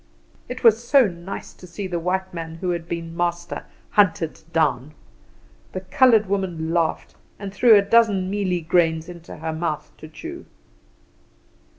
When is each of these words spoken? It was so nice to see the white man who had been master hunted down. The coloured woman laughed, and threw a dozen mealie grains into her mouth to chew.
It 0.49 0.63
was 0.63 0.83
so 0.83 1.05
nice 1.05 1.53
to 1.53 1.67
see 1.67 1.85
the 1.85 1.99
white 1.99 2.33
man 2.33 2.55
who 2.55 2.71
had 2.71 2.89
been 2.89 3.15
master 3.15 3.65
hunted 3.91 4.41
down. 4.51 4.95
The 5.73 5.81
coloured 5.81 6.25
woman 6.25 6.73
laughed, 6.73 7.13
and 7.37 7.53
threw 7.53 7.75
a 7.75 7.83
dozen 7.83 8.27
mealie 8.27 8.61
grains 8.61 9.07
into 9.07 9.37
her 9.37 9.53
mouth 9.53 9.91
to 9.99 10.07
chew. 10.07 10.47